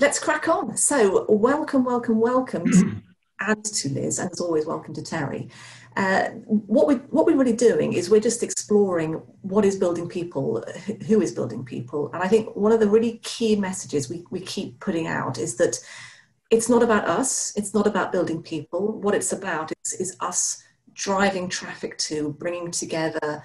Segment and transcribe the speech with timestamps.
[0.00, 0.76] let's crack on.
[0.76, 3.02] So, welcome, welcome, welcome,
[3.40, 5.48] and to Liz, and as always, welcome to Terry.
[5.96, 10.64] Uh, what we what we're really doing is we're just exploring what is building people,
[11.06, 14.40] who is building people, and I think one of the really key messages we, we
[14.40, 15.78] keep putting out is that
[16.50, 18.98] it's not about us, it's not about building people.
[19.00, 20.62] What it's about is, is us
[20.94, 23.42] driving traffic to, bringing together,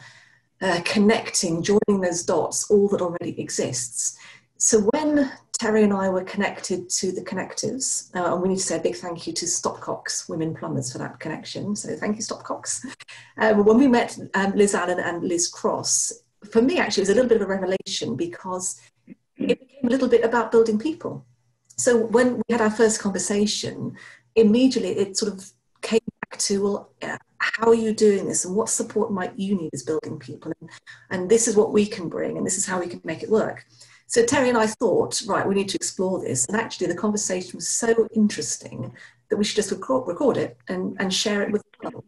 [0.61, 4.17] uh, connecting, joining those dots, all that already exists.
[4.63, 8.63] So when Terry and I were connected to the connectives, uh, and we need to
[8.63, 11.75] say a big thank you to Stopcocks Women Plumbers for that connection.
[11.75, 12.85] So thank you, Stopcocks.
[13.37, 16.13] Um, when we met um, Liz Allen and Liz Cross,
[16.49, 19.89] for me actually it was a little bit of a revelation because it became a
[19.89, 21.25] little bit about building people.
[21.75, 23.97] So when we had our first conversation,
[24.37, 25.45] immediately it sort of
[25.81, 29.55] came back to well, uh, how are you doing this, and what support might you
[29.55, 30.69] need as building people, and,
[31.09, 33.29] and this is what we can bring, and this is how we can make it
[33.29, 33.65] work.
[34.13, 36.45] So Terry and I thought, right, we need to explore this.
[36.45, 38.93] And actually, the conversation was so interesting
[39.29, 42.05] that we should just record, record it and, and share it with the world.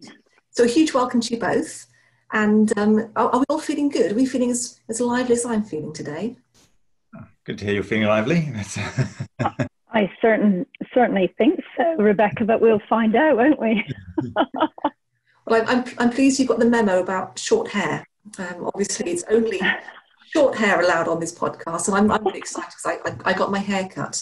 [0.52, 1.88] So a huge welcome to you both.
[2.31, 4.12] And um, are, are, we all feeling good?
[4.12, 6.38] Are we feeling as, as lively as I'm feeling today?
[7.44, 8.53] Good to hear you're feeling lively.
[9.92, 13.84] I certain, certainly think so, Rebecca, but we'll find out, won't we?
[14.53, 18.06] well, I'm, I'm, I'm, pleased you got the memo about short hair.
[18.38, 19.59] Um, obviously, it's only
[20.36, 23.33] short hair allowed on this podcast, and I'm, I'm really excited because I, I, I,
[23.33, 24.22] got my hair cut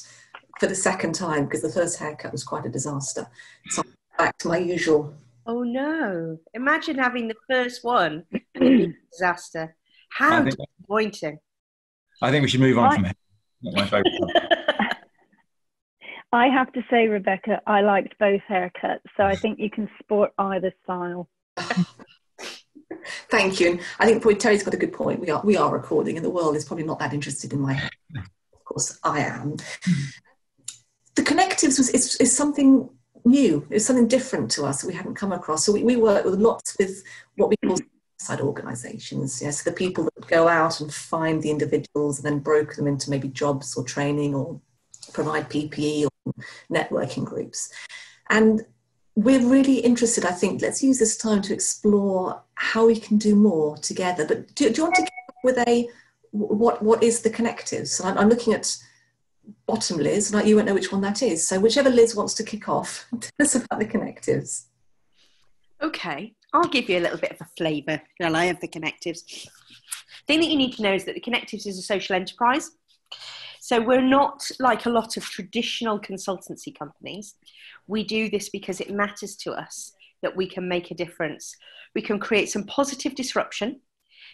[0.59, 3.25] for the second time because the first haircut was quite a disaster.
[3.69, 5.15] So I'm back to my usual.
[5.47, 6.37] Oh no!
[6.53, 8.25] Imagine having the first one
[9.11, 9.75] disaster.
[10.09, 11.39] How disappointing!
[12.21, 13.17] I think we should move on I, from it.
[13.63, 14.13] Not my favourite.
[16.31, 20.31] I have to say, Rebecca, I liked both haircuts, so I think you can sport
[20.37, 21.27] either style.
[23.29, 23.71] Thank you.
[23.71, 25.19] And I think probably Terry's got a good point.
[25.19, 27.89] We are we are recording, and the world is probably not that interested in my.
[28.15, 29.57] Of course, I am.
[31.15, 32.89] The connectives was is, is something
[33.25, 33.65] new.
[33.69, 35.65] It's something different to us that we hadn't come across.
[35.65, 37.03] So we, we work with lots with
[37.35, 37.77] what we call
[38.19, 39.41] side organizations.
[39.41, 43.09] Yes, the people that go out and find the individuals and then broker them into
[43.09, 44.59] maybe jobs or training or
[45.11, 46.33] provide PPE or
[46.71, 47.71] networking groups.
[48.29, 48.65] And
[49.15, 53.35] we're really interested, I think, let's use this time to explore how we can do
[53.35, 54.25] more together.
[54.27, 55.11] But do, do you want to get
[55.43, 55.87] with a
[56.31, 57.91] what what is the connectives?
[57.91, 58.75] So I'm, I'm, looking at
[59.67, 61.47] bottom Liz, like you won't know which one that is.
[61.47, 64.65] So whichever Liz wants to kick off, tell us about the connectives.
[65.81, 69.23] Okay, I'll give you a little bit of a flavour, shall I, of the connectives.
[69.23, 72.71] The thing that you need to know is that the connectives is a social enterprise.
[73.73, 77.33] So we're not like a lot of traditional consultancy companies.
[77.87, 81.55] We do this because it matters to us that we can make a difference.
[81.95, 83.79] We can create some positive disruption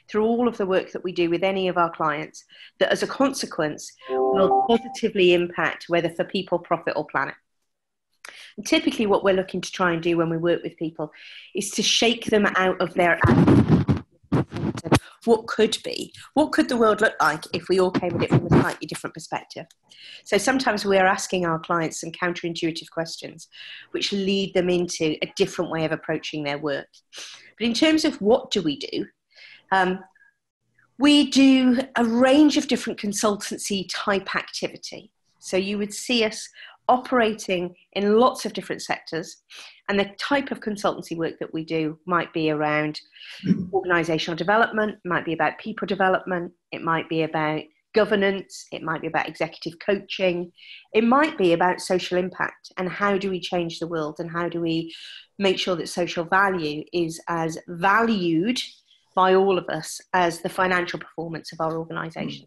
[0.09, 2.43] through all of the work that we do with any of our clients
[2.79, 7.35] that as a consequence will positively impact whether for people, profit, or planet.
[8.57, 11.13] And typically, what we're looking to try and do when we work with people
[11.55, 13.17] is to shake them out of their
[15.25, 18.29] what could be, what could the world look like if we all came at it
[18.29, 19.65] from a slightly different perspective.
[20.23, 23.47] So sometimes we are asking our clients some counterintuitive questions,
[23.91, 26.87] which lead them into a different way of approaching their work.
[27.57, 29.05] But in terms of what do we do,
[29.71, 29.99] um,
[30.97, 35.11] we do a range of different consultancy type activity.
[35.39, 36.47] So you would see us
[36.89, 39.37] operating in lots of different sectors.
[39.87, 42.99] And the type of consultancy work that we do might be around
[43.73, 47.61] organizational development, might be about people development, it might be about
[47.93, 50.51] governance, it might be about executive coaching,
[50.93, 54.47] it might be about social impact and how do we change the world and how
[54.47, 54.93] do we
[55.39, 58.59] make sure that social value is as valued
[59.15, 62.45] by all of us as the financial performance of our organization.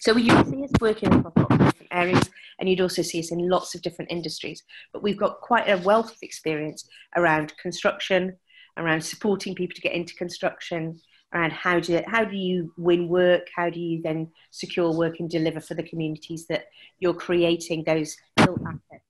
[0.00, 3.32] So we see us working across lots of different areas, and you'd also see us
[3.32, 4.62] in lots of different industries.
[4.92, 8.36] But we've got quite a wealth of experience around construction,
[8.76, 11.00] around supporting people to get into construction,
[11.34, 15.28] around how do how do you win work, how do you then secure work and
[15.28, 16.66] deliver for the communities that
[17.00, 19.04] you're creating those built assets.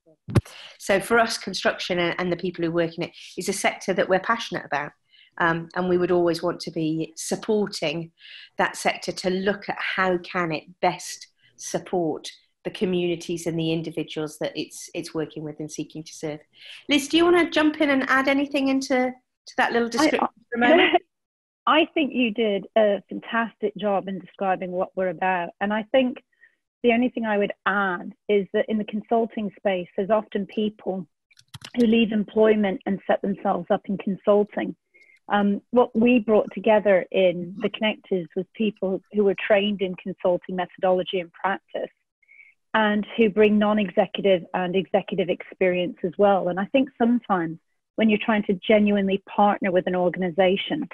[0.78, 4.08] So for us, construction and the people who work in it is a sector that
[4.08, 4.92] we're passionate about.
[5.38, 8.10] Um, and we would always want to be supporting
[8.56, 12.30] that sector to look at how can it best support
[12.64, 16.40] the communities and the individuals that it's it's working with and seeking to serve.
[16.88, 19.12] Liz, do you want to jump in and add anything into
[19.46, 20.28] to that little description
[20.62, 20.96] I?
[21.66, 25.50] I think you did a fantastic job in describing what we're about.
[25.60, 26.16] And I think
[26.82, 31.06] the only thing I would add is that in the consulting space, there's often people
[31.76, 34.76] who leave employment and set themselves up in consulting
[35.28, 40.56] um, what we brought together in the connectives was people who were trained in consulting
[40.56, 41.90] methodology and practice.
[42.74, 46.48] and who bring non executive and executive experience as well.
[46.48, 47.58] And I think sometimes
[47.96, 50.86] when you're trying to genuinely partner with an organization,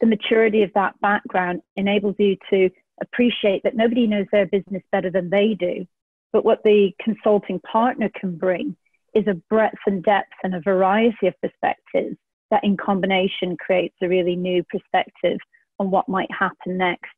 [0.00, 2.70] the maturity of that background enables you to
[3.00, 5.86] appreciate that nobody knows their business better than they do.
[6.32, 8.76] But what the consulting partner can bring
[9.14, 12.16] is a breadth and depth and a variety of perspectives
[12.54, 15.38] that in combination creates a really new perspective
[15.80, 17.10] on what might happen next.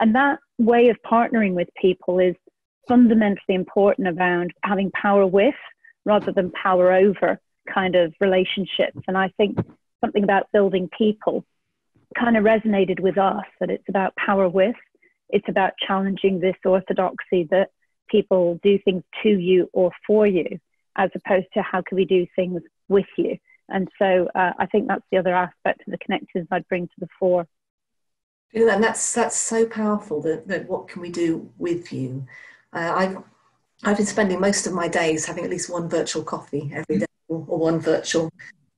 [0.00, 2.34] And that way of partnering with people is
[2.88, 5.54] fundamentally important around having power with
[6.04, 7.38] rather than power over
[7.72, 8.98] kind of relationships.
[9.06, 9.58] And I think
[10.00, 11.44] something about building people
[12.18, 14.74] kind of resonated with us that it's about power with,
[15.28, 17.70] it's about challenging this orthodoxy that
[18.08, 20.58] people do things to you or for you,
[20.96, 23.38] as opposed to how can we do things with you.
[23.70, 26.94] And so uh, I think that's the other aspect of the connectives I'd bring to
[26.98, 27.46] the fore.
[28.52, 30.20] And that's that's so powerful.
[30.22, 32.26] That, that what can we do with you?
[32.72, 33.16] Uh, I've
[33.84, 37.06] I've been spending most of my days having at least one virtual coffee every day,
[37.28, 38.28] or, or one virtual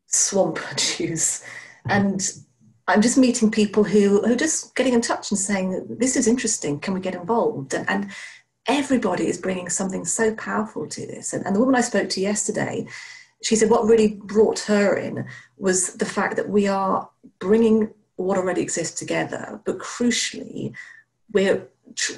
[0.07, 1.43] swamp juice,
[1.87, 2.21] and
[2.87, 6.29] I'm just meeting people who who are just getting in touch and saying this is
[6.29, 6.79] interesting.
[6.79, 7.73] Can we get involved?
[7.73, 8.11] And, and
[8.67, 11.33] everybody is bringing something so powerful to this.
[11.33, 12.87] And, and the woman I spoke to yesterday,
[13.43, 17.09] she said what really brought her in was the fact that we are
[17.39, 20.73] bringing what already exists together, but crucially,
[21.33, 21.67] we're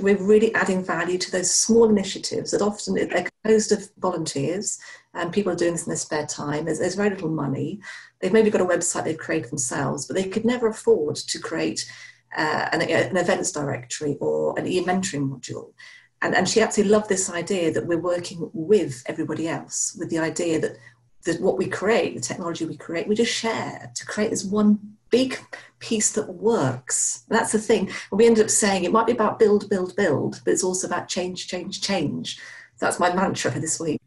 [0.00, 4.78] we're really adding value to those small initiatives that often they're composed of volunteers
[5.14, 6.66] and people are doing this in their spare time.
[6.66, 7.80] There's, there's very little money.
[8.20, 11.90] They've maybe got a website they've created themselves, but they could never afford to create
[12.36, 15.72] uh, an, an, events directory or an e-mentoring module.
[16.22, 20.18] And, and she absolutely loved this idea that we're working with everybody else, with the
[20.18, 20.76] idea that
[21.24, 24.78] that what we create, the technology we create, we just share to create this one
[25.10, 25.38] big
[25.78, 27.24] piece that works.
[27.28, 27.88] That's the thing.
[28.10, 30.86] And we end up saying it might be about build, build, build, but it's also
[30.86, 32.40] about change, change, change.
[32.78, 34.00] That's my mantra for this week.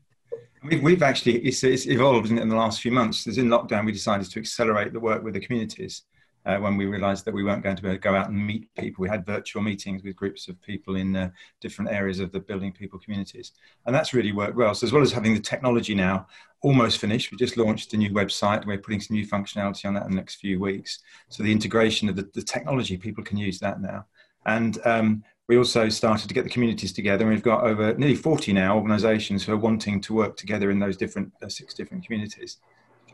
[0.63, 3.25] We've actually, it's, it's evolved in, in the last few months.
[3.25, 6.03] As in lockdown, we decided to accelerate the work with the communities
[6.47, 8.47] uh, when we realized that we weren't going to be able to go out and
[8.47, 9.01] meet people.
[9.01, 11.29] We had virtual meetings with groups of people in uh,
[11.59, 13.51] different areas of the building people communities.
[13.85, 14.73] And that's really worked well.
[14.73, 16.25] So, as well as having the technology now
[16.61, 18.65] almost finished, we just launched a new website.
[18.65, 20.99] We're putting some new functionality on that in the next few weeks.
[21.27, 24.05] So, the integration of the, the technology, people can use that now.
[24.45, 28.15] And um, we also started to get the communities together and we've got over nearly
[28.15, 32.05] 40 now organizations who are wanting to work together in those different uh, six different
[32.05, 32.57] communities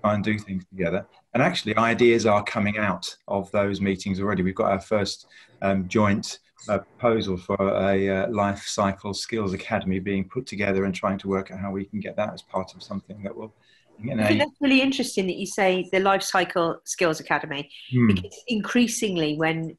[0.04, 1.06] try and do things together.
[1.34, 4.44] And actually, ideas are coming out of those meetings already.
[4.44, 5.28] We've got our first
[5.62, 6.40] um, joint
[6.70, 11.28] uh, proposal for a uh, life cycle skills academy being put together and trying to
[11.28, 13.54] work out how we can get that as part of something that will.
[14.00, 17.70] You know, I think that's really interesting that you say the life cycle skills academy
[17.92, 18.08] hmm.
[18.08, 19.78] because increasingly when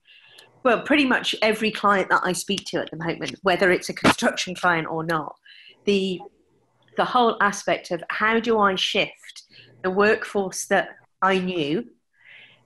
[0.62, 3.92] well pretty much every client that i speak to at the moment whether it's a
[3.92, 5.34] construction client or not
[5.84, 6.20] the
[6.96, 9.12] the whole aspect of how do i shift
[9.84, 11.86] the workforce that I knew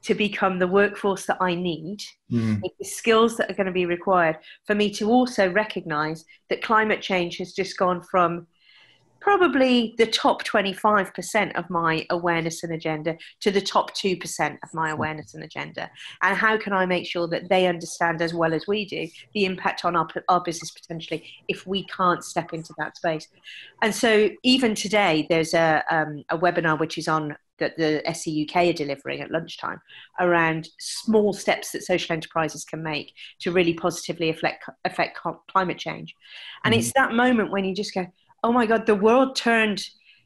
[0.02, 2.62] to become the workforce that I need, mm.
[2.78, 7.02] the skills that are going to be required for me to also recognize that climate
[7.02, 8.46] change has just gone from
[9.20, 14.90] probably the top 25% of my awareness and agenda to the top 2% of my
[14.90, 15.90] awareness and agenda
[16.22, 19.44] and how can i make sure that they understand as well as we do the
[19.44, 23.28] impact on our, our business potentially if we can't step into that space
[23.82, 28.70] and so even today there's a, um, a webinar which is on that the SEUK
[28.70, 29.80] are delivering at lunchtime
[30.20, 35.18] around small steps that social enterprises can make to really positively affect, affect
[35.50, 36.14] climate change.
[36.64, 36.80] And mm-hmm.
[36.80, 38.06] it's that moment when you just go,
[38.42, 39.82] oh my God, the world turned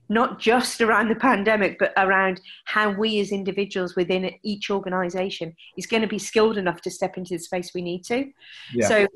[0.09, 5.87] not just around the pandemic, but around how we as individuals within each organization is
[5.87, 8.31] going to be skilled enough to step into the space we need to.
[8.75, 8.89] Yeah.
[8.89, 9.07] So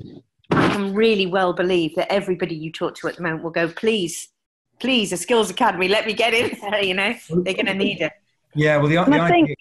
[0.51, 3.67] I can really well believe that everybody you talk to at the moment will go,
[3.67, 4.29] please,
[4.79, 8.01] please, a skills academy, let me get in there, you know, they're going to need
[8.01, 8.13] it.
[8.55, 9.55] Yeah, well, the, the idea,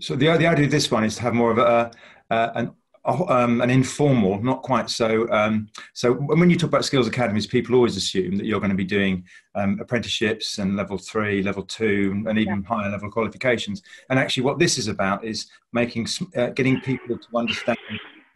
[0.00, 1.92] so the, the idea of this one is to have more of a,
[2.30, 2.72] uh, an
[3.04, 5.30] um, an informal, not quite so.
[5.30, 8.76] Um, so when you talk about skills academies, people always assume that you're going to
[8.76, 12.68] be doing um, apprenticeships and level three, level two, and even yeah.
[12.68, 13.82] higher level qualifications.
[14.10, 17.78] And actually, what this is about is making, uh, getting people to understand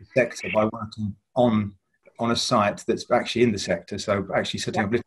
[0.01, 1.75] the sector by working on
[2.21, 3.99] on a site that's actually in the sector.
[3.99, 4.99] So actually setting yeah.
[4.99, 5.05] up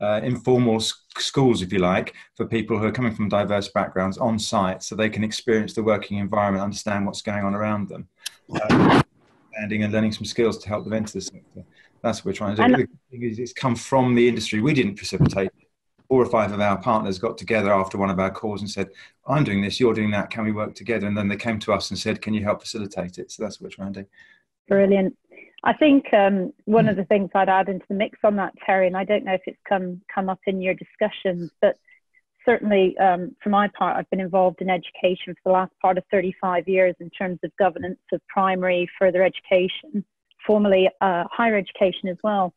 [0.00, 4.38] uh, informal schools, if you like, for people who are coming from diverse backgrounds on
[4.38, 8.08] site, so they can experience the working environment, understand what's going on around them
[8.54, 9.02] uh,
[9.60, 11.64] and learning some skills to help them enter the sector.
[12.02, 12.74] That's what we're trying to do.
[12.74, 14.60] And, it's come from the industry.
[14.60, 15.50] We didn't precipitate.
[16.08, 18.88] Four or five of our partners got together after one of our calls and said,
[19.26, 20.30] "I'm doing this, you're doing that.
[20.30, 22.62] Can we work together?" And then they came to us and said, "Can you help
[22.62, 24.08] facilitate it?" So that's what we're trying to do.
[24.68, 25.16] Brilliant.
[25.64, 28.86] I think um, one of the things I'd add into the mix on that, Terry,
[28.86, 31.76] and I don't know if it's come come up in your discussions, but
[32.44, 36.04] certainly um, for my part, I've been involved in education for the last part of
[36.10, 40.04] 35 years in terms of governance of primary, further education,
[40.46, 42.54] formally uh, higher education as well.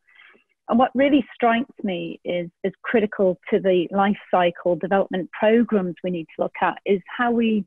[0.68, 6.10] And what really strikes me is, is critical to the life cycle development programs we
[6.10, 7.66] need to look at is how we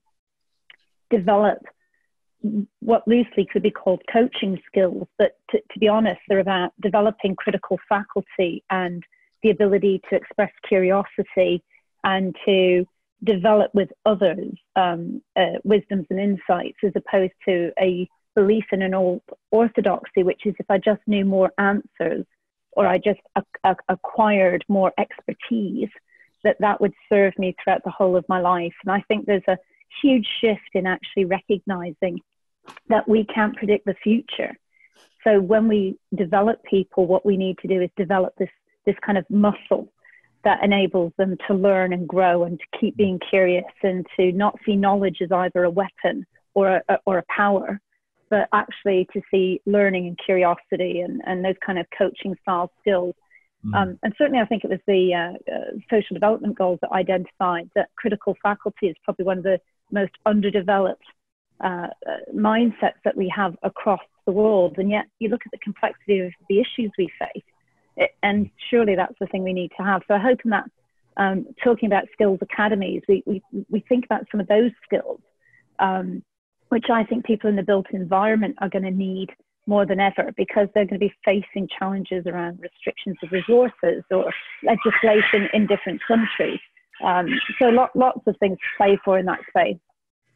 [1.12, 1.60] develop
[2.80, 7.36] what loosely could be called coaching skills, but to, to, be honest, they're about developing
[7.36, 9.04] critical faculty and
[9.44, 11.64] the ability to express curiosity
[12.04, 12.86] and to
[13.24, 18.94] develop with others um, uh, wisdoms and insights as opposed to a belief in an
[18.94, 19.22] old
[19.52, 22.26] orthodoxy, which is if I just knew more answers
[22.74, 23.22] or I just
[23.88, 25.90] acquired more expertise,
[26.44, 28.74] that that would serve me throughout the whole of my life.
[28.84, 29.58] And I think there's a
[30.02, 32.20] huge shift in actually recognizing
[32.90, 34.56] that we can't predict the future.
[35.24, 38.50] So when we develop people, what we need to do is develop this
[38.86, 39.92] this kind of muscle
[40.44, 44.56] that enables them to learn and grow and to keep being curious and to not
[44.64, 47.82] see knowledge as either a weapon or a, or a power,
[48.30, 53.16] but actually to see learning and curiosity and, and those kind of coaching style skills.
[53.66, 53.76] Mm.
[53.76, 57.70] Um, and certainly, I think it was the uh, uh, social development goals that identified
[57.76, 59.60] that critical faculty is probably one of the
[59.92, 61.06] most underdeveloped
[61.64, 61.88] uh,
[62.34, 64.78] mindsets that we have across the world.
[64.78, 67.44] And yet, you look at the complexity of the issues we face,
[67.98, 70.02] it, and surely that's the thing we need to have.
[70.08, 70.66] So I hope in that
[71.18, 75.20] um, talking about skills academies, we, we, we think about some of those skills,
[75.80, 76.24] um,
[76.70, 79.30] which I think people in the built environment are going to need
[79.68, 84.32] more than ever because they're going to be facing challenges around restrictions of resources or
[84.64, 86.60] legislation in different countries.
[87.04, 87.28] Um,
[87.60, 89.78] so lot, lots of things to play for in that space.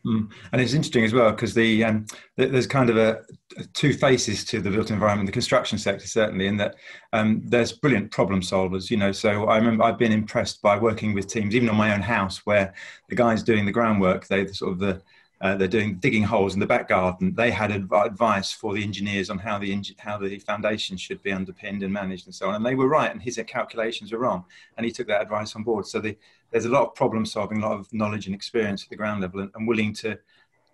[0.06, 0.32] Mm.
[0.52, 2.06] And it's interesting as well because the, um,
[2.38, 3.22] there's kind of a,
[3.58, 6.76] a, two faces to the built environment, the construction sector certainly, in that
[7.12, 8.90] um, there's brilliant problem solvers.
[8.90, 11.94] You know, so I remember I've been impressed by working with teams, even on my
[11.94, 12.74] own house, where
[13.10, 15.02] the guys doing the groundwork, they sort of the
[15.42, 17.34] uh, they're doing digging holes in the back garden.
[17.34, 21.32] They had adv- advice for the engineers on how the how the foundation should be
[21.32, 22.56] underpinned and managed and so on.
[22.56, 24.44] And they were right, and his calculations were wrong,
[24.78, 25.88] and he took that advice on board.
[25.88, 26.18] So the,
[26.52, 29.22] there's a lot of problem solving, a lot of knowledge and experience at the ground
[29.22, 30.20] level, and, and willing to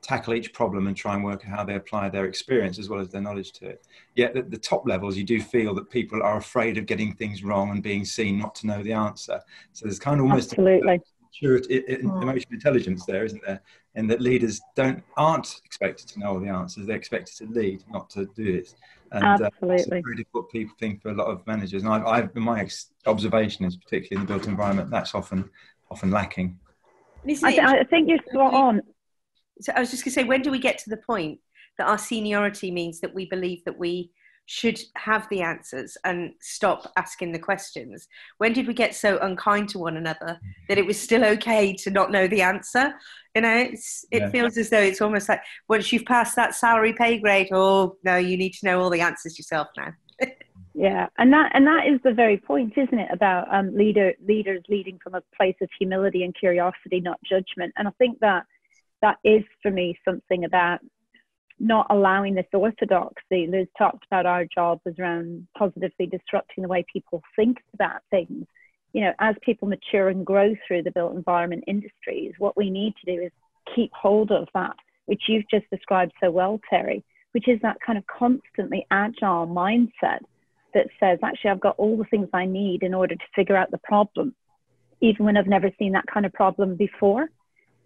[0.01, 2.99] tackle each problem and try and work out how they apply their experience as well
[2.99, 3.87] as their knowledge to it.
[4.15, 7.43] Yet at the top levels, you do feel that people are afraid of getting things
[7.43, 9.41] wrong and being seen not to know the answer.
[9.73, 11.01] So there's kind of almost absolutely.
[11.23, 13.61] Maturity, emotional intelligence there, isn't there?
[13.95, 16.85] And that leaders don't aren't expected to know all the answers.
[16.85, 18.73] They're expected to lead, not to do it.
[19.11, 19.69] And, Absolutely.
[19.69, 21.83] Uh, it's a very difficult people thing for a lot of managers.
[21.83, 25.49] And I've, I've my ex- observation is particularly in the built environment that's often
[25.89, 26.59] often lacking.
[27.43, 28.81] I, th- I think you're spot on.
[29.61, 31.39] So I was just going to say, when do we get to the point
[31.77, 34.11] that our seniority means that we believe that we
[34.47, 38.07] should have the answers and stop asking the questions?
[38.37, 41.89] When did we get so unkind to one another that it was still okay to
[41.89, 42.93] not know the answer?
[43.33, 44.29] You know, it's, it yeah.
[44.29, 48.17] feels as though it's almost like once you've passed that salary pay grade, oh no,
[48.17, 49.93] you need to know all the answers yourself now.
[50.73, 53.09] yeah, and that and that is the very point, isn't it?
[53.11, 57.73] About um, leader leaders leading from a place of humility and curiosity, not judgment.
[57.77, 58.45] And I think that
[59.01, 60.79] that is for me something about
[61.59, 63.47] not allowing this orthodoxy.
[63.47, 68.45] Liz talked about our job was around positively disrupting the way people think about things.
[68.93, 72.93] You know, as people mature and grow through the built environment industries, what we need
[73.03, 73.31] to do is
[73.73, 77.97] keep hold of that, which you've just described so well, Terry, which is that kind
[77.97, 80.19] of constantly agile mindset
[80.73, 83.71] that says, actually, I've got all the things I need in order to figure out
[83.71, 84.35] the problem,
[85.01, 87.29] even when I've never seen that kind of problem before.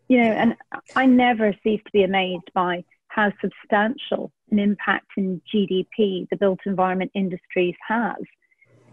[0.07, 0.55] You know, and
[0.95, 6.59] I never cease to be amazed by how substantial an impact in GDP the built
[6.65, 8.17] environment industries has.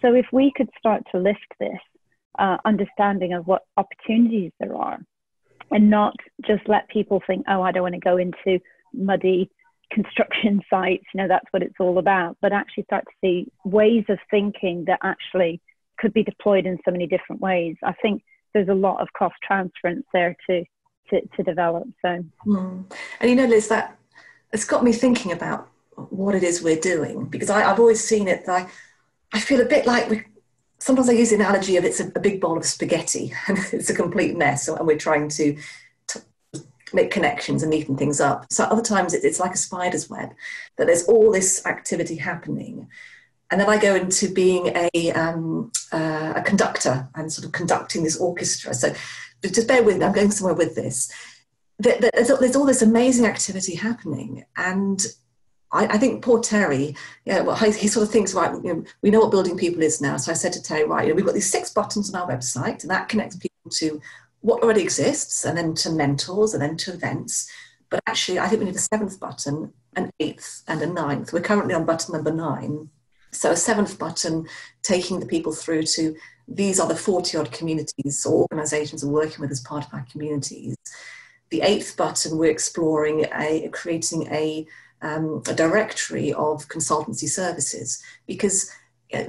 [0.03, 1.79] So if we could start to lift this
[2.39, 4.99] uh, understanding of what opportunities there are
[5.71, 6.15] and not
[6.47, 8.61] just let people think, oh, I don't want to go into
[8.93, 9.51] muddy
[9.91, 14.05] construction sites, you know, that's what it's all about, but actually start to see ways
[14.09, 15.61] of thinking that actually
[15.99, 17.77] could be deployed in so many different ways.
[17.83, 20.65] I think there's a lot of cross transference there to,
[21.11, 21.89] to, to develop.
[22.03, 22.93] So, mm.
[23.21, 23.97] and you know, Liz, that
[24.53, 28.29] it's got me thinking about what it is we're doing because I, have always seen
[28.29, 28.69] it that I,
[29.33, 30.25] I feel a bit like we
[30.79, 33.91] sometimes I use the analogy of it's a, a, big bowl of spaghetti and it's
[33.91, 35.57] a complete mess and we're trying to,
[36.09, 36.23] to
[36.93, 38.47] make connections and neaten things up.
[38.51, 40.31] So other times it, it's like a spider's web
[40.77, 42.89] that there's all this activity happening.
[43.51, 48.03] And then I go into being a, um, uh, a conductor and sort of conducting
[48.03, 48.75] this orchestra.
[48.75, 48.93] So
[49.43, 51.13] just bear with me, I'm going somewhere with this
[51.79, 55.07] there's all this amazing activity happening and
[55.73, 58.85] I, I, think poor Terry, yeah, well, he, he, sort of thinks, right, you know,
[59.03, 60.17] we know what building people is now.
[60.17, 62.29] So I said to Terry, right, you know, we've got these six buttons on our
[62.29, 64.01] website, and that connects people to
[64.41, 67.51] what already exists, and then to mentors, and then to events.
[67.91, 71.33] But actually, I think we need a seventh button, an eighth, and a ninth.
[71.33, 72.89] We're currently on button number nine.
[73.33, 74.47] So a seventh button
[74.83, 76.17] taking the people through to
[76.49, 80.07] these are the 40 odd communities or organizations we're working with as part of our
[80.11, 80.77] communities.
[81.51, 84.67] The eighth button, we're exploring a, creating a,
[85.03, 88.03] um, a directory of consultancy services.
[88.27, 88.71] Because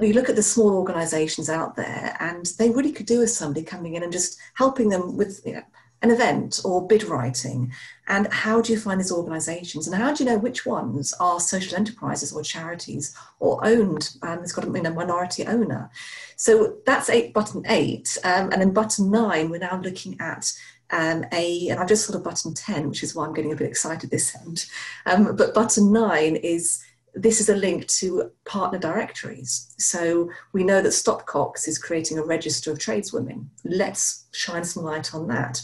[0.00, 3.64] we look at the small organizations out there and they really could do with somebody
[3.64, 5.62] coming in and just helping them with you know,
[6.02, 7.72] an event or bid writing.
[8.06, 9.86] And how do you find these organizations?
[9.86, 14.40] And how do you know which ones are social enterprises or charities or owned um,
[14.40, 15.90] it's got a you know, minority owner?
[16.36, 20.52] So that's eight button eight um, and then button nine we're now looking at
[20.90, 23.56] um, a and i've just sort of button 10 which is why i'm getting a
[23.56, 24.66] bit excited this end
[25.06, 26.82] um, but button nine is
[27.14, 29.74] this is a link to partner directories.
[29.78, 33.46] So we know that Stopcocks is creating a register of tradeswomen.
[33.64, 35.62] Let's shine some light on that.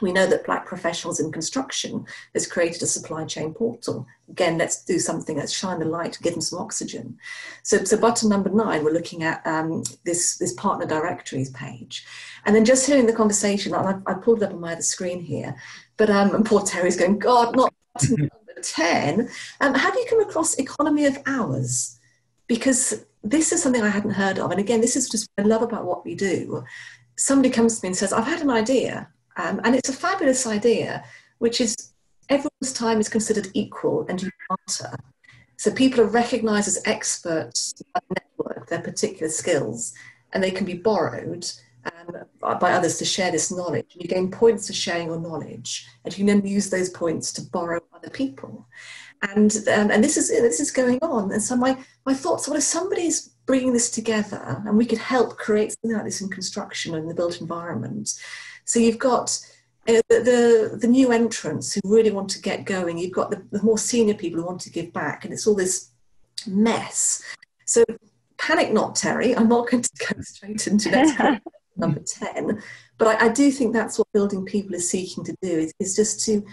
[0.00, 4.06] We know that Black Professionals in Construction has created a supply chain portal.
[4.28, 7.18] Again, let's do something, let's shine the light, give them some oxygen.
[7.64, 12.06] So, so button number nine, we're looking at um, this, this partner directories page.
[12.44, 15.20] And then just hearing the conversation, I, I pulled it up on my other screen
[15.20, 15.54] here,
[15.96, 19.28] but um, and poor Terry's going, God, not button number 10.
[19.60, 21.98] Um, have you come across economy of hours?
[22.46, 24.50] Because this is something I hadn't heard of.
[24.50, 26.64] And again, this is just what I love about what we do.
[27.16, 29.08] Somebody comes to me and says, I've had an idea
[29.40, 31.04] um, and it's a fabulous idea,
[31.38, 31.92] which is
[32.28, 34.96] everyone's time is considered equal and you matter.
[35.56, 39.92] So people are recognized as experts by the network, their particular skills,
[40.32, 41.46] and they can be borrowed
[41.84, 43.86] um, by others to share this knowledge.
[43.94, 47.42] You gain points for sharing your knowledge, and you can then use those points to
[47.42, 48.66] borrow other people.
[49.22, 51.32] And um, and this is this is going on.
[51.32, 55.36] And so my my thoughts: what if somebody's bringing this together, and we could help
[55.36, 58.14] create something like this in construction and the built environment?
[58.70, 59.36] So you've got
[59.88, 62.98] uh, the, the, new entrants who really want to get going.
[62.98, 65.56] You've got the, the more senior people who want to give back, and it's all
[65.56, 65.90] this
[66.46, 67.20] mess.
[67.66, 67.82] So
[68.38, 69.36] panic not, Terry.
[69.36, 71.42] I'm not going to go straight into next
[71.76, 72.62] number 10,
[72.96, 75.96] but I, I, do think that's what building people is seeking to do is, is
[75.96, 76.44] just to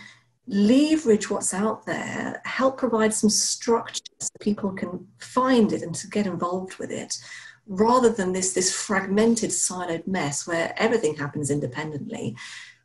[0.48, 6.08] leverage what's out there, help provide some structure so people can find it and to
[6.08, 7.18] get involved with it,
[7.68, 12.36] rather than this, this fragmented, siloed mess where everything happens independently.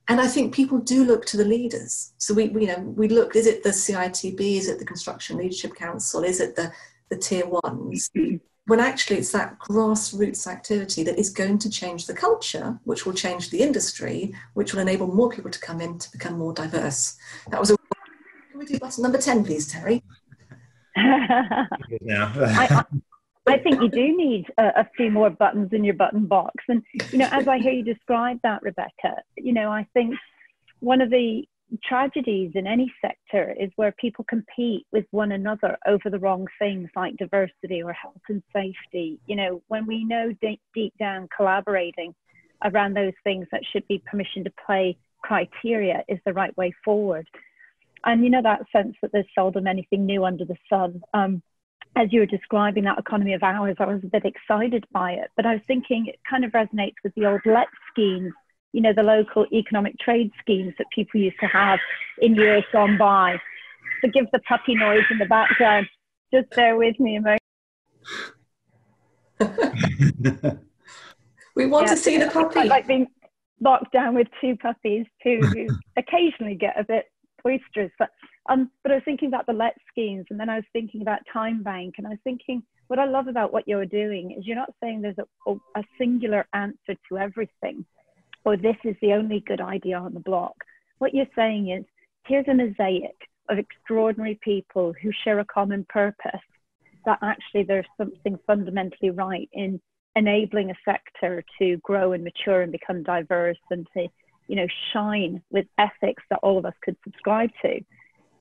[0.08, 2.12] And I think people do look to the leaders.
[2.18, 5.36] So we, we, you know, we look, is it the CITB, is it the Construction
[5.36, 6.72] Leadership Council, is it the,
[7.08, 8.10] the tier ones?
[8.66, 13.12] when actually it's that grassroots activity that is going to change the culture, which will
[13.12, 17.16] change the industry, which will enable more people to come in to become more diverse.
[17.50, 17.76] That was a.
[18.50, 20.02] Can we do button number 10, please, Terry?
[20.96, 22.32] now.
[22.36, 22.84] I,
[23.46, 26.54] I think you do need a, a, few more buttons in your button box.
[26.68, 30.14] And, you know, as I hear you describe that, Rebecca, you know, I think
[30.80, 31.44] one of the
[31.82, 36.88] tragedies in any sector is where people compete with one another over the wrong things
[36.94, 39.18] like diversity or health and safety.
[39.26, 42.14] You know, when we know deep, deep down collaborating
[42.64, 47.26] around those things that should be permission to play criteria is the right way forward.
[48.04, 51.02] And, you know, that sense that there's seldom anything new under the sun.
[51.14, 51.42] Um,
[51.96, 55.30] as you were describing that economy of hours, I was a bit excited by it.
[55.36, 58.32] But I was thinking it kind of resonates with the old let schemes,
[58.72, 61.78] you know, the local economic trade schemes that people used to have
[62.20, 63.38] in years gone by.
[64.00, 65.86] Forgive the puppy noise in the background.
[66.32, 67.42] Just bear with me a moment.
[71.54, 72.64] we want yeah, to see the puppy.
[72.64, 73.06] Like being
[73.60, 77.04] locked down with two puppies who, who occasionally get a bit
[77.44, 77.92] boisterous.
[77.98, 78.08] But
[78.48, 81.20] um, but I was thinking about the let schemes, and then I was thinking about
[81.32, 84.56] Time Bank, and I was thinking what I love about what you're doing is you're
[84.56, 87.84] not saying there's a, a singular answer to everything,
[88.44, 90.54] or this is the only good idea on the block.
[90.98, 91.84] What you're saying is
[92.26, 93.16] here's a mosaic
[93.48, 96.40] of extraordinary people who share a common purpose.
[97.06, 99.80] That actually there's something fundamentally right in
[100.14, 104.06] enabling a sector to grow and mature and become diverse and to
[104.48, 107.80] you know shine with ethics that all of us could subscribe to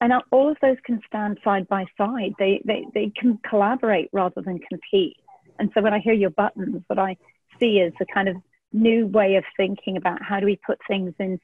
[0.01, 2.33] and all of those can stand side by side.
[2.39, 5.17] They, they, they can collaborate rather than compete.
[5.59, 7.15] And so when I hear your buttons, what I
[7.59, 8.35] see is a kind of
[8.73, 11.39] new way of thinking about how do we put things in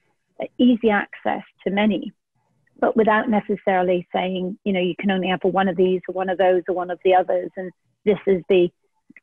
[0.58, 2.12] easy access to many,
[2.80, 6.30] but without necessarily saying, you know, you can only have one of these or one
[6.30, 7.52] of those or one of the others.
[7.58, 7.72] And
[8.06, 8.70] this is the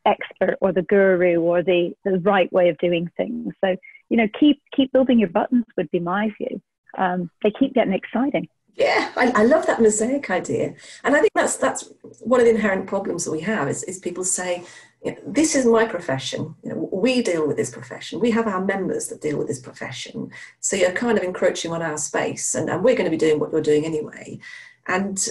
[0.06, 3.52] expert or the guru or the, the right way of doing things.
[3.64, 3.76] So,
[4.10, 6.60] you know, keep, keep building your buttons would be my view.
[6.96, 8.48] Um, they keep getting exciting.
[8.76, 12.52] Yeah, I, I, love that mosaic idea, and I think that's that's one of the
[12.54, 14.64] inherent problems that we have is, is people say,
[15.04, 16.56] you know, "This is my profession.
[16.64, 18.18] You know, we deal with this profession.
[18.18, 20.30] We have our members that deal with this profession.
[20.58, 23.38] So you're kind of encroaching on our space, and, and we're going to be doing
[23.38, 24.40] what you're doing anyway."
[24.88, 25.24] And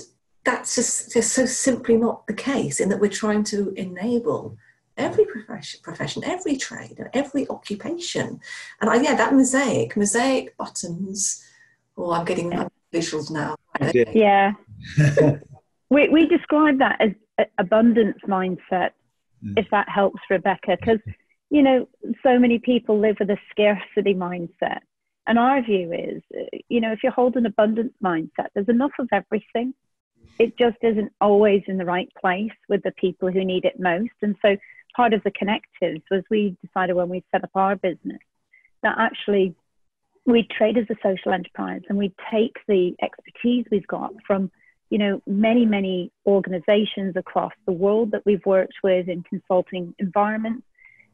[0.46, 2.80] that's just, just so simply not the case.
[2.80, 4.58] In that we're trying to enable
[4.98, 8.40] every profession, profession, every trade, and every occupation.
[8.80, 11.44] And I, yeah, that mosaic, mosaic buttons.
[11.98, 12.54] Oh, I'm getting
[12.94, 13.56] visuals now.
[14.14, 14.54] Yeah.
[15.90, 18.92] we, we describe that as abundance mindset,
[19.44, 19.54] mm.
[19.58, 21.00] if that helps, Rebecca, because,
[21.50, 21.88] you know,
[22.22, 24.80] so many people live with a scarcity mindset.
[25.26, 26.22] And our view is,
[26.68, 29.74] you know, if you hold an abundance mindset, there's enough of everything.
[30.38, 34.12] It just isn't always in the right place with the people who need it most.
[34.22, 34.58] And so
[34.96, 38.20] part of the connectives was we decided when we set up our business
[38.82, 39.56] that actually
[40.26, 44.52] we trade as a social enterprise and we take the expertise we've got from
[44.90, 50.66] you know many many organizations across the world that we've worked with in consulting environments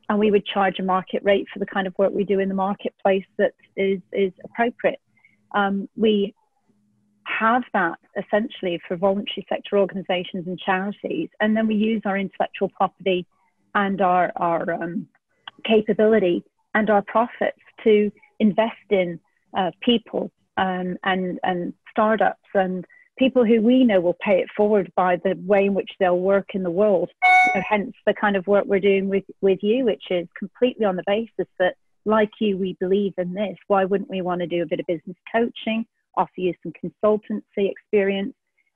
[0.09, 2.49] and we would charge a market rate for the kind of work we do in
[2.49, 4.99] the marketplace that is is appropriate.
[5.53, 6.35] Um, we
[7.23, 12.69] have that essentially for voluntary sector organizations and charities and then we use our intellectual
[12.69, 13.25] property
[13.75, 15.07] and our, our um,
[15.63, 16.43] capability
[16.73, 19.19] and our profits to invest in
[19.57, 22.85] uh, people um, and, and startups and
[23.17, 26.49] people who we know will pay it forward by the way in which they'll work
[26.53, 27.09] in the world.
[27.69, 31.03] Hence the kind of work we're doing with, with you, which is completely on the
[31.05, 31.75] basis that,
[32.05, 33.57] like you, we believe in this.
[33.67, 37.69] Why wouldn't we want to do a bit of business coaching, offer you some consultancy
[37.69, 38.33] experience?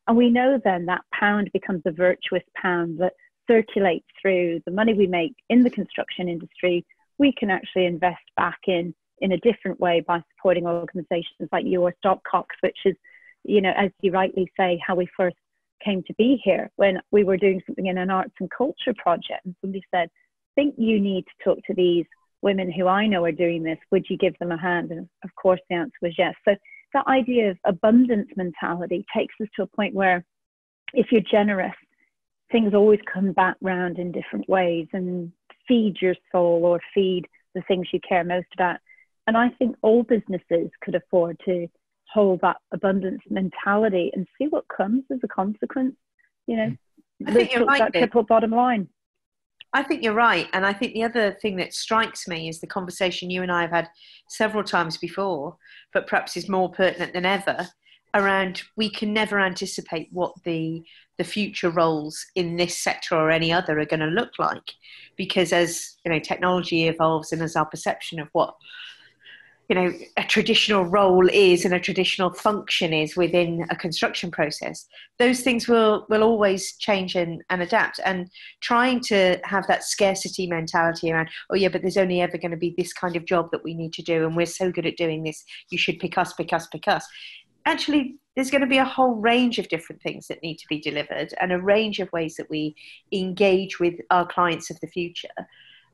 [0.07, 3.13] And we know then that pound becomes a virtuous pound that
[3.49, 6.85] circulates through the money we make in the construction industry,
[7.17, 11.81] we can actually invest back in in a different way by supporting organizations like you
[11.81, 12.95] or Stopcocks, which is,
[13.43, 15.37] you know, as you rightly say, how we first
[15.83, 19.45] came to be here when we were doing something in an arts and culture project
[19.45, 20.09] and somebody said,
[20.55, 22.05] think you need to talk to these
[22.41, 23.79] women who I know are doing this.
[23.91, 24.91] Would you give them a hand?
[24.91, 26.35] And of course the answer was yes.
[26.45, 26.55] So
[26.93, 30.23] that idea of abundance mentality takes us to a point where
[30.93, 31.73] if you're generous
[32.51, 35.31] things always come back round in different ways and
[35.67, 38.77] feed your soul or feed the things you care most about.
[39.27, 41.67] And I think all businesses could afford to
[42.11, 45.95] hold that abundance mentality and see what comes as a consequence.
[46.47, 46.67] You know,
[47.23, 47.29] mm.
[47.29, 47.79] I think you're right.
[47.79, 48.89] That triple bottom line.
[49.75, 50.47] I think you're right.
[50.53, 53.61] And I think the other thing that strikes me is the conversation you and I
[53.61, 53.89] have had
[54.29, 55.57] several times before,
[55.93, 57.69] but perhaps is more pertinent than ever
[58.13, 60.83] around we can never anticipate what the
[61.17, 64.71] the future roles in this sector or any other are going to look like
[65.15, 68.55] because as you know technology evolves and as our perception of what
[69.69, 74.85] you know a traditional role is and a traditional function is within a construction process
[75.19, 78.29] those things will will always change and, and adapt and
[78.61, 82.57] trying to have that scarcity mentality around oh yeah but there's only ever going to
[82.57, 84.97] be this kind of job that we need to do and we're so good at
[84.97, 87.07] doing this you should pick us pick us pick us
[87.65, 90.79] actually there's going to be a whole range of different things that need to be
[90.79, 92.75] delivered and a range of ways that we
[93.11, 95.29] engage with our clients of the future.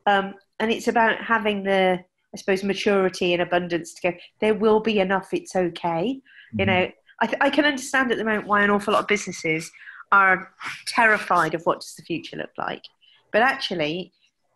[0.06, 2.00] Um, and it's about having the,
[2.34, 6.22] I suppose, maturity and abundance to go, there will be enough, it's okay.
[6.54, 6.60] Mm-hmm.
[6.60, 9.08] You know, I, th- I can understand at the moment why an awful lot of
[9.08, 9.72] businesses
[10.12, 10.54] are
[10.86, 12.84] terrified of what does the future look like.
[13.32, 14.14] But actually,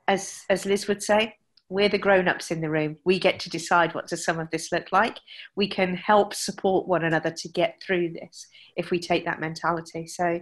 [0.07, 1.36] as, as Liz would say,
[1.73, 2.97] we're the grown-ups in the room.
[3.03, 5.17] We get to decide what does some of this look like.
[5.55, 10.05] We can help support one another to get through this if we take that mentality.
[10.05, 10.39] So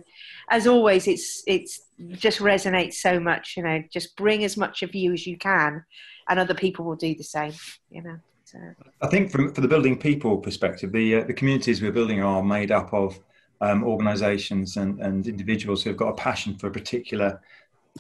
[0.50, 3.82] as always it's it's just resonates so much you know.
[3.92, 5.86] Just bring as much of you as you can
[6.28, 7.54] and other people will do the same
[7.90, 8.60] you know so.
[9.02, 12.44] i think from for the building people perspective the uh, the communities we're building are
[12.44, 13.20] made up of
[13.62, 17.40] um, organizations and, and individuals who have got a passion for a particular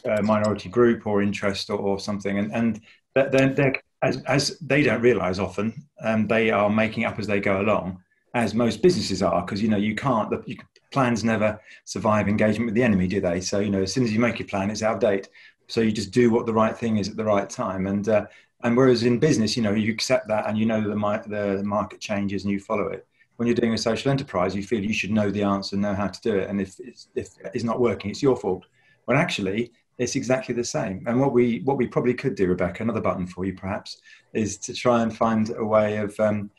[0.06, 2.38] uh, minority group or interest or, or something.
[2.38, 2.82] And, and
[3.15, 7.39] they're, they're, as, as they don't realize often, um, they are making up as they
[7.39, 8.02] go along,
[8.34, 10.30] as most businesses are, because you know you can't.
[10.30, 10.58] The you,
[10.91, 13.41] plans never survive engagement with the enemy, do they?
[13.41, 15.30] So you know, as soon as you make your plan, it's out of date.
[15.67, 18.26] So you just do what the right thing is at the right time, and uh,
[18.63, 22.00] and whereas in business, you know, you accept that and you know the, the market
[22.00, 23.08] changes and you follow it.
[23.38, 26.08] When you're doing a social enterprise, you feel you should know the answer, know how
[26.08, 28.65] to do it, and if it's, if it's not working, it's your fault.
[29.06, 29.71] When actually,
[30.02, 31.04] it's exactly the same.
[31.06, 34.02] And what we what we probably could do, Rebecca, another button for you perhaps,
[34.34, 36.50] is to try and find a way of um,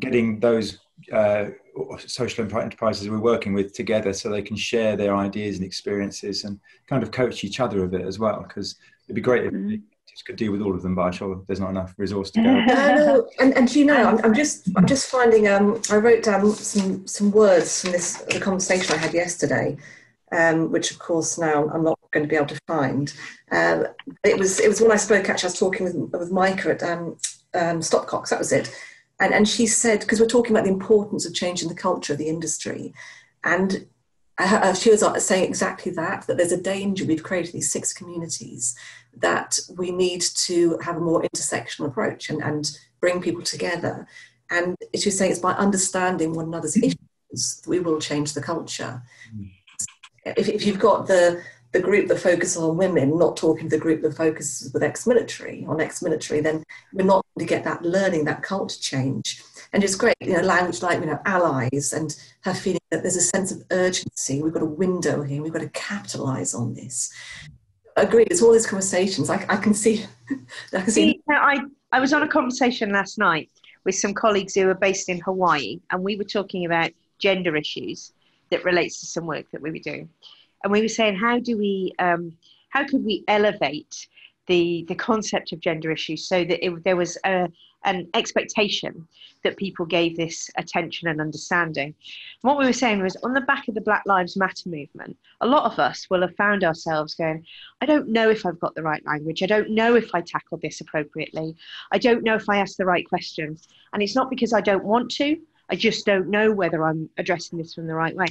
[0.00, 0.80] getting those
[1.12, 1.44] uh,
[1.98, 6.58] social enterprises we're working with together so they can share their ideas and experiences and
[6.88, 8.42] kind of coach each other a bit as well.
[8.42, 8.74] Because
[9.06, 9.76] it'd be great if mm-hmm.
[10.26, 12.52] could deal with all of them, but I'm sure there's not enough resource to go.
[12.52, 13.30] no, no.
[13.38, 15.46] And, and you know, I'm, I'm just I'm just finding.
[15.46, 19.76] Um, I wrote down some some words from this the conversation I had yesterday,
[20.32, 23.12] um, which of course now I'm not going to be able to find.
[23.50, 23.86] Um,
[24.24, 25.28] it was it was when I spoke.
[25.28, 27.16] Actually, I was talking with with Micah at um,
[27.54, 28.30] um, Stopcocks.
[28.30, 28.74] That was it.
[29.20, 32.18] And and she said because we're talking about the importance of changing the culture of
[32.18, 32.94] the industry,
[33.44, 33.86] and
[34.38, 38.76] uh, she was saying exactly that that there's a danger we've created these six communities
[39.16, 44.06] that we need to have a more intersectional approach and, and bring people together
[44.50, 46.96] and she was saying it's by understanding one another's issues
[47.30, 49.02] that we will change the culture
[49.36, 49.50] mm.
[50.24, 53.82] If, if you've got the the group that focuses on women, not talking to the
[53.82, 58.24] group that focuses with ex-military on ex-military, then we're not going to get that learning,
[58.24, 59.42] that culture change.
[59.72, 63.16] And it's great, you know, language like, you know, allies and her feeling that there's
[63.16, 64.40] a sense of urgency.
[64.40, 65.42] We've got a window here.
[65.42, 67.12] We've got to capitalize on this.
[67.96, 68.28] Agreed.
[68.30, 69.28] It's all these conversations.
[69.28, 70.06] I, I can see.
[70.72, 71.20] I can see.
[71.28, 71.60] I,
[71.92, 73.50] I was on a conversation last night
[73.84, 78.12] with some colleagues who are based in Hawaii, and we were talking about gender issues
[78.50, 80.08] that relates to some work that we were doing.
[80.62, 82.36] And we were saying, how do we, um,
[82.70, 84.08] how could we elevate
[84.48, 87.48] the the concept of gender issues so that it, there was a,
[87.84, 89.06] an expectation
[89.44, 91.94] that people gave this attention and understanding.
[92.40, 95.46] what we were saying was on the back of the Black Lives Matter movement, a
[95.46, 97.46] lot of us will have found ourselves going,
[97.80, 99.42] I don't know if I've got the right language.
[99.42, 101.54] I don't know if I tackle this appropriately.
[101.92, 103.68] I don't know if I ask the right questions.
[103.92, 105.36] And it's not because I don't want to.
[105.70, 108.26] I just don't know whether I'm addressing this from the right way.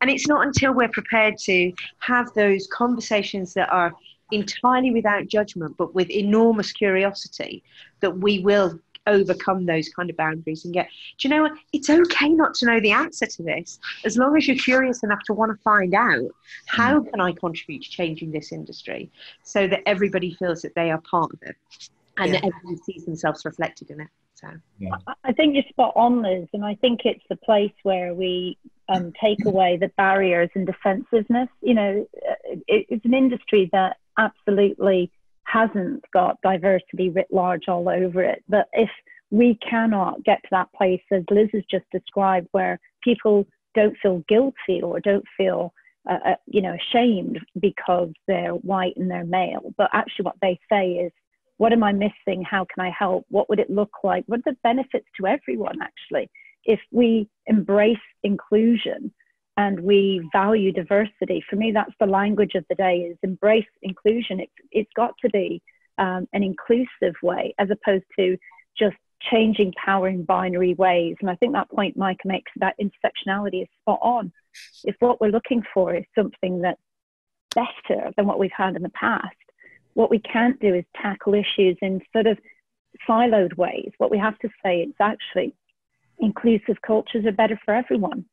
[0.00, 3.92] And it's not until we're prepared to have those conversations that are
[4.32, 7.62] entirely without judgment, but with enormous curiosity,
[8.00, 11.88] that we will overcome those kind of boundaries and get do you know what it's
[11.88, 15.32] okay not to know the answer to this as long as you're curious enough to
[15.32, 16.28] want to find out
[16.66, 17.10] how mm.
[17.10, 19.08] can i contribute to changing this industry
[19.44, 21.56] so that everybody feels that they are part of it
[22.18, 22.40] and yeah.
[22.40, 24.90] that everyone sees themselves reflected in it so yeah.
[25.24, 28.56] i think you're spot on liz and i think it's the place where we
[28.88, 32.06] um, take away the barriers and defensiveness you know
[32.68, 35.10] it, it's an industry that absolutely
[35.46, 38.42] hasn't got diversity writ large all over it.
[38.48, 38.90] But if
[39.30, 44.24] we cannot get to that place, as Liz has just described, where people don't feel
[44.28, 45.72] guilty or don't feel
[46.08, 50.58] uh, uh, you know ashamed because they're white and they're male, but actually what they
[50.70, 51.12] say is,
[51.58, 52.42] "What am I missing?
[52.42, 53.26] How can I help?
[53.28, 54.24] What would it look like?
[54.26, 56.30] What are the benefits to everyone?" Actually,
[56.64, 59.12] if we embrace inclusion
[59.56, 61.42] and we value diversity.
[61.48, 64.40] For me, that's the language of the day: is embrace inclusion.
[64.40, 65.62] It's it's got to be
[65.98, 68.36] um, an inclusive way as opposed to
[68.78, 68.96] just
[69.32, 71.16] changing power in binary ways.
[71.20, 74.32] And I think that point Mike makes about intersectionality is spot on.
[74.84, 76.80] If what we're looking for is something that's
[77.54, 79.34] better than what we've had in the past,
[79.96, 82.38] what we can't do is tackle issues in sort of
[83.08, 83.90] siloed ways.
[83.98, 85.54] What we have to say is actually
[86.18, 88.24] inclusive cultures are better for everyone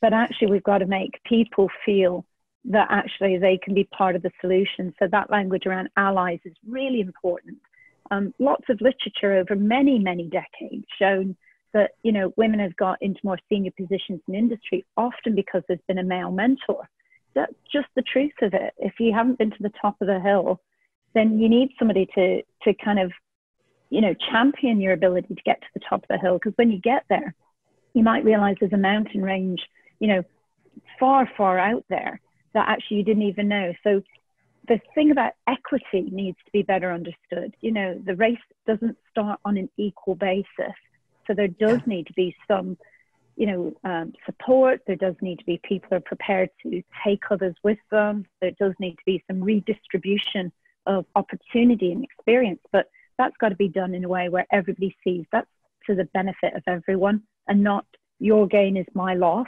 [0.00, 2.24] but actually we've got to make people feel
[2.64, 4.94] that actually they can be part of the solution.
[4.98, 7.58] So that language around allies is really important.
[8.10, 11.36] Um, lots of literature over many, many decades shown
[11.74, 15.80] that you know women have got into more senior positions in industry often because there's
[15.86, 16.88] been a male mentor.
[17.34, 18.72] That's just the truth of it.
[18.78, 20.60] If you haven't been to the top of the hill,
[21.18, 23.12] then you need somebody to to kind of
[23.90, 26.70] you know champion your ability to get to the top of the hill because when
[26.70, 27.34] you get there,
[27.94, 29.60] you might realize there's a mountain range
[29.98, 30.22] you know,
[30.98, 32.20] far, far out there
[32.54, 33.72] that actually you didn't even know.
[33.84, 34.02] So
[34.68, 37.54] the thing about equity needs to be better understood.
[37.60, 40.74] You know, the race doesn't start on an equal basis.
[41.26, 42.76] So there does need to be some,
[43.36, 44.82] you know, um, support.
[44.86, 48.26] There does need to be people who are prepared to take others with them.
[48.40, 50.52] There does need to be some redistribution
[50.88, 52.60] of opportunity and experience.
[52.72, 55.46] But that's got to be done in a way where everybody sees that's
[55.86, 57.86] to the benefit of everyone and not
[58.18, 59.46] your gain is my loss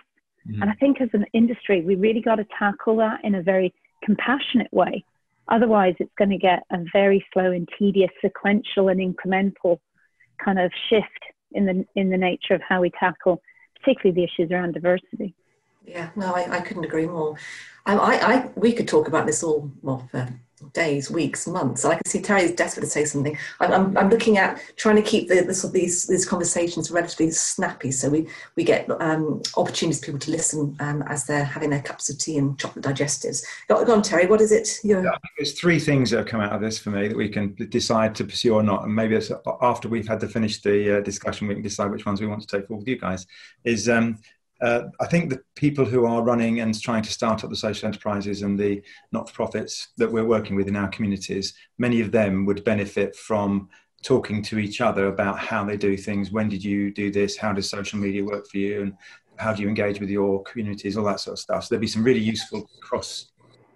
[0.49, 0.63] Mm.
[0.63, 3.75] And I think as an industry, we really got to tackle that in a very
[4.03, 5.05] compassionate way.
[5.49, 9.79] Otherwise, it's going to get a very slow and tedious, sequential and incremental
[10.43, 11.05] kind of shift
[11.53, 13.43] in the in the nature of how we tackle,
[13.79, 15.35] particularly the issues around diversity.
[15.85, 17.37] Yeah, no, I, I couldn't agree more.
[17.87, 20.29] I, I, we could talk about this all well for
[20.73, 21.85] days, weeks, months.
[21.85, 23.37] I can see Terry is desperate to say something.
[23.61, 27.91] I'm, I'm, I'm looking at trying to keep the, the, these these conversations relatively snappy,
[27.91, 31.83] so we we get um, opportunities for people to listen um, as they're having their
[31.83, 33.45] cups of tea and chocolate digestives.
[33.69, 34.27] Go, go on, Terry.
[34.27, 34.81] What is it?
[34.85, 35.03] Yeah,
[35.37, 38.15] there's three things that have come out of this for me that we can decide
[38.17, 39.19] to pursue or not, and maybe
[39.63, 42.41] after we've had to finish the uh, discussion, we can decide which ones we want
[42.43, 43.27] to take forward with you guys.
[43.65, 44.19] Is um,
[44.63, 47.87] uh, I think the people who are running and trying to start up the social
[47.87, 52.65] enterprises and the not-for-profits that we're working with in our communities, many of them would
[52.65, 53.69] benefit from
[54.03, 56.31] talking to each other about how they do things.
[56.31, 57.37] When did you do this?
[57.37, 58.83] How does social media work for you?
[58.83, 58.95] And
[59.37, 60.97] how do you engage with your communities?
[60.97, 61.65] All that sort of stuff.
[61.65, 63.31] So there'd be some really useful cross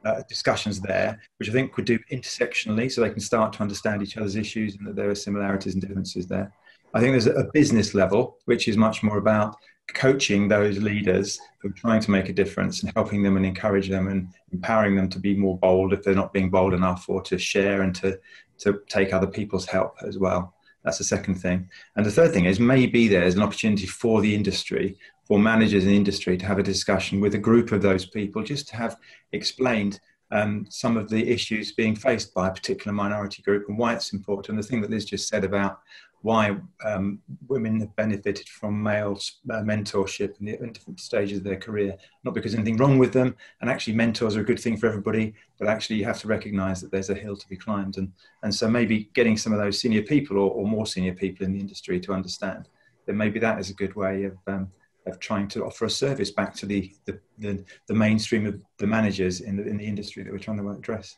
[0.05, 4.03] uh, discussions there, which I think could do intersectionally, so they can start to understand
[4.03, 6.53] each other's issues and that there are similarities and differences there.
[6.93, 9.57] I think there's a business level, which is much more about
[9.93, 13.89] coaching those leaders who are trying to make a difference and helping them and encourage
[13.89, 17.21] them and empowering them to be more bold if they're not being bold enough or
[17.23, 18.19] to share and to,
[18.59, 20.55] to take other people's help as well.
[20.85, 21.69] That's the second thing.
[21.97, 25.95] And the third thing is maybe there's an opportunity for the industry, for managers in
[25.95, 28.97] industry to have a discussion with a group of those people just to have
[29.33, 33.95] explained um, some of the issues being faced by a particular minority group and why
[33.95, 34.59] it's important.
[34.59, 35.81] The thing that Liz just said about
[36.25, 36.57] why
[36.87, 39.13] um, women have benefited from male
[39.51, 41.95] uh, mentorship in, the, in, different stages of their career.
[42.25, 45.35] Not because anything wrong with them, and actually mentors are a good thing for everybody,
[45.59, 48.11] but actually you have to recognise that there's a hill to be climbed, and
[48.43, 51.53] and so maybe getting some of those senior people or, or more senior people in
[51.53, 52.69] the industry to understand
[53.05, 54.39] that maybe that is a good way of.
[54.47, 54.73] Um,
[55.07, 58.87] of trying to offer a service back to the, the, the, the, mainstream of the
[58.87, 61.17] managers in the, in the industry that we're trying to address.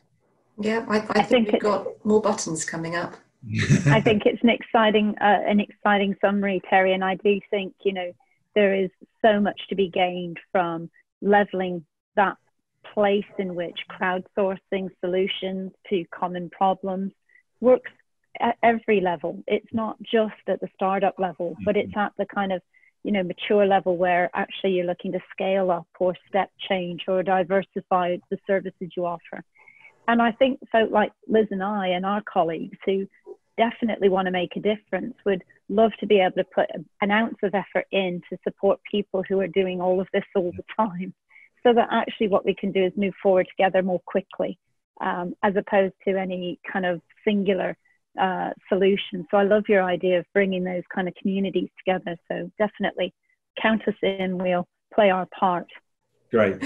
[0.59, 3.15] Yeah, I, I, I think, think we've got more buttons coming up.
[3.85, 7.93] I think it's an exciting, uh, an exciting summary, Terry, and I do think you
[7.93, 8.11] know
[8.55, 8.89] there is
[9.21, 10.89] so much to be gained from
[11.21, 12.37] leveling that
[12.93, 17.11] place in which crowdsourcing solutions to common problems
[17.59, 17.91] works
[18.39, 19.43] at every level.
[19.47, 22.61] It's not just at the startup level, but it's at the kind of
[23.07, 27.23] you know mature level where actually you're looking to scale up or step change or
[27.23, 29.41] diversify the services you offer.
[30.09, 33.07] And I think folk like Liz and I and our colleagues who
[33.57, 36.65] definitely want to make a difference would love to be able to put
[36.99, 40.51] an ounce of effort in to support people who are doing all of this all
[40.51, 41.13] the time
[41.63, 44.59] so that actually what we can do is move forward together more quickly
[44.99, 47.77] um, as opposed to any kind of singular
[48.19, 49.25] uh, solution.
[49.29, 52.17] So I love your idea of bringing those kind of communities together.
[52.29, 53.13] So definitely
[53.61, 54.37] count us in.
[54.37, 55.67] We'll play our part.
[56.31, 56.61] Great.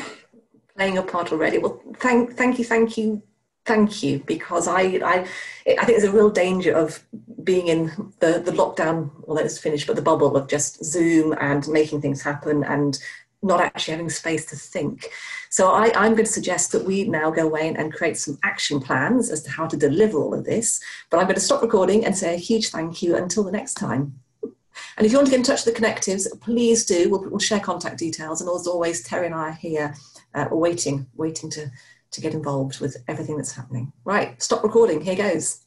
[0.75, 1.57] Playing a part already.
[1.57, 3.21] Well, thank, thank you, thank you
[3.65, 5.27] thank you because I, I,
[5.67, 7.03] I think there's a real danger of
[7.43, 7.85] being in
[8.19, 12.21] the, the lockdown, although it's finished, but the bubble of just Zoom and making things
[12.21, 12.99] happen and
[13.41, 15.09] not actually having space to think.
[15.49, 18.37] So I, am going to suggest that we now go away and, and create some
[18.43, 20.79] action plans as to how to deliver all of this.
[21.09, 23.75] But I'm going to stop recording and say a huge thank you until the next
[23.75, 24.19] time.
[24.97, 27.09] And if you want to get in touch with the Connectives, please do.
[27.09, 28.41] We'll, we'll share contact details.
[28.41, 29.95] And as always, Terry and I are here
[30.33, 31.71] uh, waiting, waiting to
[32.11, 33.91] to get involved with everything that's happening.
[34.03, 35.01] Right, stop recording.
[35.01, 35.61] Here goes.